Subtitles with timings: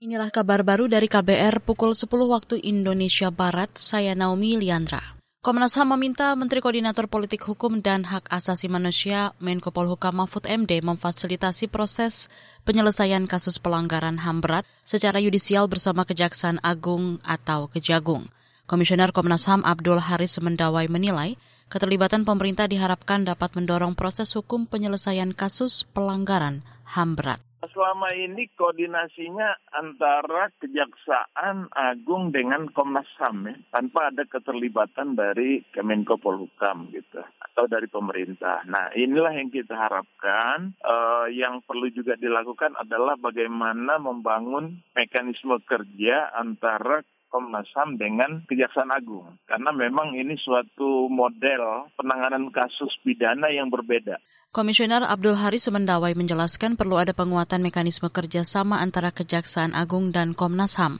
[0.00, 5.20] Inilah kabar baru dari KBR pukul 10 waktu Indonesia Barat, saya Naomi Liandra.
[5.44, 10.80] Komnas HAM meminta Menteri Koordinator Politik Hukum dan Hak Asasi Manusia Menko Polhukam Mahfud MD
[10.80, 12.32] memfasilitasi proses
[12.64, 18.32] penyelesaian kasus pelanggaran HAM berat secara yudisial bersama Kejaksaan Agung atau Kejagung.
[18.64, 21.36] Komisioner Komnas HAM Abdul Haris Mendawai menilai
[21.68, 27.44] keterlibatan pemerintah diharapkan dapat mendorong proses hukum penyelesaian kasus pelanggaran HAM berat.
[27.60, 36.16] Selama ini koordinasinya antara Kejaksaan Agung dengan Komnas HAM ya, tanpa ada keterlibatan dari Kemenko
[36.16, 38.64] Polhukam gitu atau dari pemerintah.
[38.64, 40.72] Nah inilah yang kita harapkan.
[40.80, 48.90] Uh, yang perlu juga dilakukan adalah bagaimana membangun mekanisme kerja antara Komnas HAM dengan Kejaksaan
[48.90, 49.38] Agung.
[49.46, 54.18] Karena memang ini suatu model penanganan kasus pidana yang berbeda.
[54.50, 60.74] Komisioner Abdul Haris Semendawai menjelaskan perlu ada penguatan mekanisme kerjasama antara Kejaksaan Agung dan Komnas
[60.74, 60.98] HAM.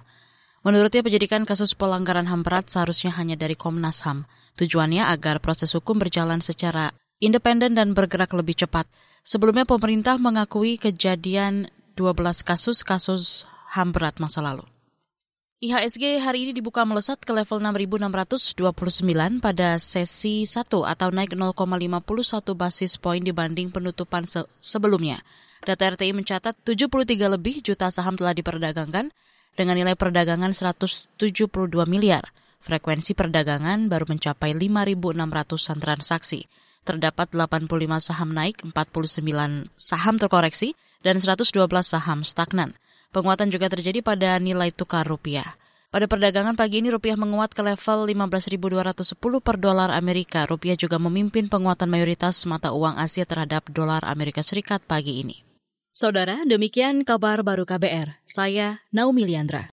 [0.63, 4.31] Menurutnya penyidikan kasus pelanggaran HAM berat seharusnya hanya dari Komnas HAM.
[4.55, 8.87] Tujuannya agar proses hukum berjalan secara independen dan bergerak lebih cepat.
[9.27, 11.69] Sebelumnya pemerintah mengakui kejadian
[11.99, 14.63] 12 kasus-kasus HAM berat masa lalu.
[15.61, 18.65] IHSG hari ini dibuka melesat ke level 6.629
[19.45, 25.21] pada sesi 1 atau naik 0,51 basis poin dibanding penutupan se sebelumnya.
[25.61, 29.13] Data RTI mencatat 73 lebih juta saham telah diperdagangkan
[29.53, 31.21] dengan nilai perdagangan 172
[31.85, 32.33] miliar.
[32.65, 36.49] Frekuensi perdagangan baru mencapai 5.600-an transaksi.
[36.89, 37.69] Terdapat 85
[38.01, 40.73] saham naik, 49 saham terkoreksi,
[41.05, 41.53] dan 112
[41.85, 42.81] saham stagnan.
[43.11, 45.59] Penguatan juga terjadi pada nilai tukar rupiah.
[45.91, 50.47] Pada perdagangan pagi ini rupiah menguat ke level 15.210 per dolar Amerika.
[50.47, 55.43] Rupiah juga memimpin penguatan mayoritas mata uang Asia terhadap dolar Amerika Serikat pagi ini.
[55.91, 58.25] Saudara, demikian kabar baru KBR.
[58.25, 59.67] Saya Naomi Liandra.